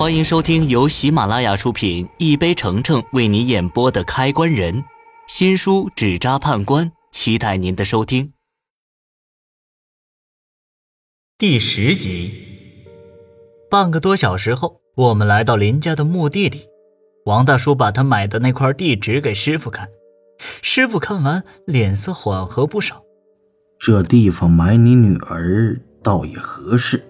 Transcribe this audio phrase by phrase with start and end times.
[0.00, 4.72] 欢迎收听由喜马拉雅出品、一杯橙橙为你演播的《开关人》
[5.26, 8.32] 新书《纸扎判官》，期待您的收听。
[11.36, 12.32] 第十集，
[13.70, 16.66] 半个多小时后，我们来到林家的墓地里。
[17.26, 19.86] 王大叔把他买的那块地指给师傅看，
[20.62, 23.02] 师傅看完脸色缓和不少。
[23.78, 27.06] 这地方埋你女儿倒也合适。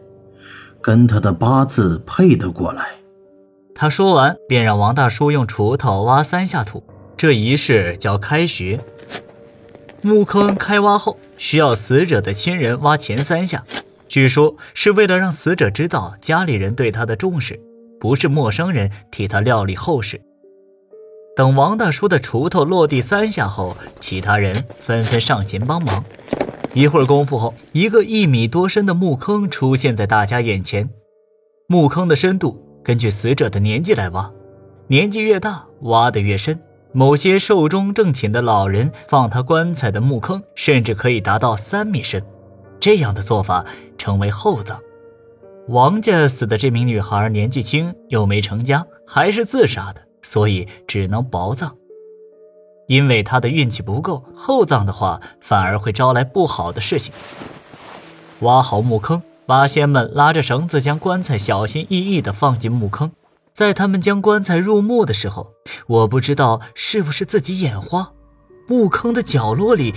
[0.83, 2.86] 跟他的八字配得过来。
[3.75, 6.82] 他说完，便让王大叔用锄头挖三下土，
[7.17, 8.79] 这仪式叫开穴。
[10.03, 13.64] 墓坑开挖后，需要死者的亲人挖前三下，
[14.09, 17.61] 据说是为了让死者知道家里人对他的重视，
[18.01, 20.21] 不是陌生人替他料理后事。
[21.37, 26.04] 等王大叔的锄头落地三下后，其他人纷纷上前帮忙。
[26.73, 30.89] 一会儿功夫后，一个一米多深的墓坑出现在大家眼前。
[31.67, 34.31] 墓坑的深度根据死者的年纪来挖，
[34.87, 36.61] 年纪越大，挖得越深。
[36.93, 42.23] 某些寿终正寝的老人放他棺材的墓坑，甚至可以达到三米深。
[42.79, 43.65] 这样的做法
[43.99, 44.81] 称为厚葬。
[45.69, 51.77] 王家死的这名女孩年纪轻，又没成家，还是自杀的，所以只能薄葬。
[52.91, 57.15] 因为他的运气不够，厚葬的话反而会招来不好的事情。
[58.41, 63.13] 挖好墓坑，八仙们拉着绳子将棺材小心翼翼地放进墓坑。
[63.53, 65.53] 在他们将棺材入墓的时候，
[65.87, 68.11] 我不知道是不是自己眼花，
[68.67, 69.95] 墓坑的角落里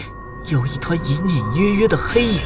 [0.51, 2.41] 有一团隐隐约约的黑影。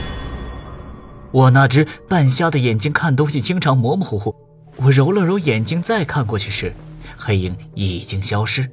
[1.32, 4.34] 我那只半瞎的眼睛看东西经常模模糊糊，
[4.78, 6.74] 我揉了揉眼睛再看过去时，
[7.18, 8.72] 黑影已经消失。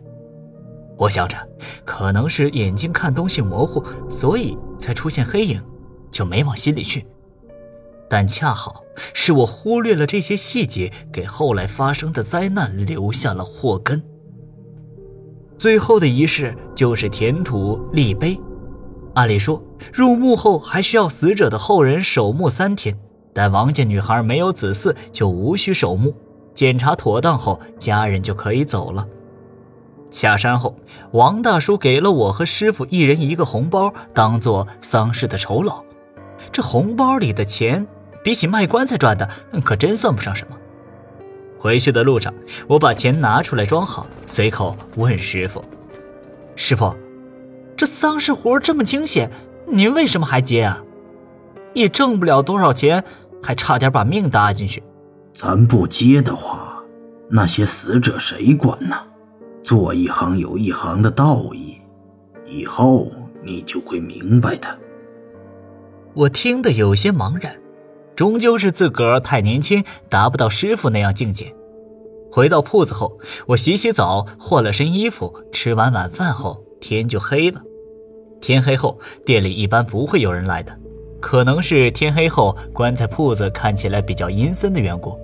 [1.05, 1.36] 我想着，
[1.84, 5.62] 可能是眼睛看东西模糊，所以才出现黑影，
[6.11, 7.06] 就没往心里去。
[8.08, 14.02] 但恰好是我忽略了这些细节，给后来发生的灾难留下了祸根。
[15.58, 18.40] 最后的仪式就是填土立碑。
[19.14, 19.62] 按理说，
[19.92, 22.98] 入墓后还需要死者的后人守墓三天，
[23.34, 26.14] 但王家女孩没有子嗣，就无需守墓。
[26.55, 29.07] 检查妥当后，家人就可以走了。
[30.14, 30.79] 下山后，
[31.11, 35.83] 王大叔给了我和师傅一人一个红包，当做丧事的酬劳。
[36.52, 37.85] 这红包里的钱，
[38.23, 39.29] 比起卖棺材赚的，
[39.64, 40.57] 可真算不上什么。
[41.58, 42.33] 回去的路上，
[42.69, 45.64] 我把钱拿出来装好，随口问师傅
[46.55, 46.95] ：“师傅，
[47.77, 49.29] 这丧事活这么惊险，
[49.67, 50.81] 您为什么还接啊？
[51.73, 53.02] 也挣不了多少钱，
[53.42, 54.81] 还差点把命搭进去。
[55.33, 56.85] 咱不接的话，
[57.29, 58.96] 那些死者谁管呢？”
[59.64, 61.79] 做一行有一行的道义，
[62.47, 63.11] 以后
[63.42, 64.69] 你就会明白的。
[66.13, 67.57] 我听得有些茫然，
[68.14, 71.51] 终究是自个儿太年轻，达不到师傅那样境界。
[72.30, 77.63] 回到铺子后，我洗洗澡，换了身衣服，吃完晚饭后，天就黑了。
[78.42, 80.79] 天黑后，店里一般不会有人来的，
[81.23, 85.19] 可能是天黑后棺材铺子看起来比较阴森的缘故。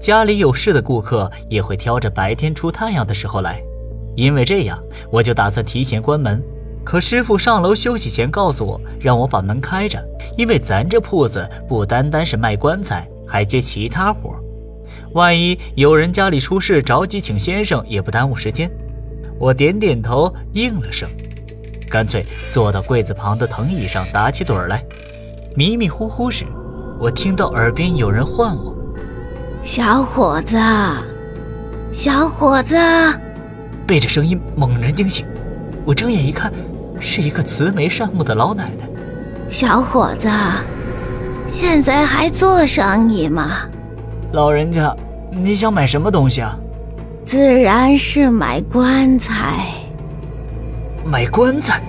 [0.00, 3.60] 家里有事的顾客也会挑着白天出太阳的时候来。
[4.16, 4.78] 因为这样，
[5.10, 6.42] 我就打算提前关门。
[6.82, 10.02] 可师傅上楼休息前告诉我，让我把门开着，
[10.36, 14.38] 因为咱这铺子不单单是卖棺材，还接其他活。
[15.12, 18.70] 万一有人家里出事，着急请先生，也不耽误时间。
[19.38, 21.08] 我点点头，应了声，
[21.88, 24.84] 干脆坐到柜子旁的藤椅上打起盹来。
[25.54, 26.44] 迷迷糊糊时，
[26.98, 28.74] 我听到耳边有人唤我
[29.62, 30.56] ：“小伙子，
[31.92, 32.74] 小伙子。”
[33.90, 35.26] 被这声音猛然惊醒，
[35.84, 36.52] 我睁眼一看，
[37.00, 38.88] 是一个慈眉善目的老奶奶。
[39.50, 40.30] 小伙子，
[41.48, 43.62] 现在还做生意吗？
[44.30, 44.96] 老人家，
[45.32, 46.56] 你想买什么东西啊？
[47.24, 49.66] 自然是买棺材。
[51.04, 51.82] 买棺材？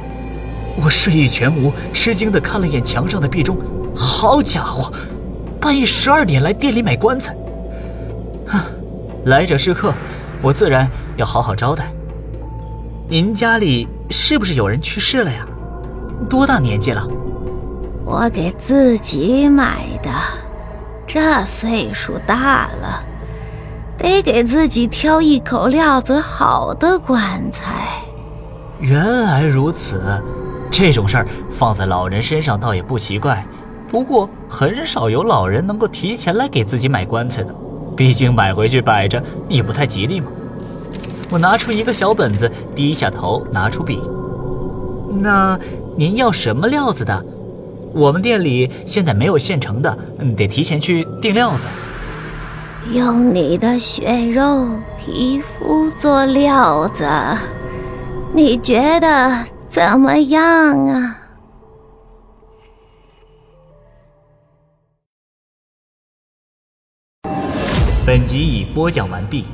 [0.83, 3.55] 我睡意全无，吃惊的看了眼墙上的壁钟。
[3.95, 4.91] 好家伙，
[5.59, 7.35] 半夜十二点来店里买棺材！
[8.47, 8.59] 哼，
[9.25, 9.93] 来者是客。
[10.43, 10.89] 我自然
[11.21, 11.91] 要好好招待。
[13.07, 15.45] 您家里是不是有人去世了呀？
[16.27, 17.07] 多大年纪了？
[18.03, 20.09] 我给自己买的，
[21.05, 23.03] 这岁数大了，
[23.97, 28.01] 得给自己挑一口料子好的棺材。
[28.79, 30.01] 原来如此，
[30.71, 33.45] 这种事儿放在老人身上倒也不奇怪。
[33.87, 37.53] 不过很少有老人能够提前来给自己买棺材的。
[37.95, 40.31] 毕竟买回去摆着也不太吉利嘛。
[41.31, 44.03] 我拿出一个小本子，低下头拿出笔。
[45.21, 45.57] 那
[45.95, 47.25] 您要什么料子的？
[47.93, 49.97] 我们店里现在没有现成的，
[50.35, 51.67] 得提前去订料子。
[52.93, 54.67] 用你的血肉
[54.97, 57.07] 皮肤做料子，
[58.33, 61.17] 你觉得怎么样啊？
[68.05, 69.45] 本集已播讲完毕。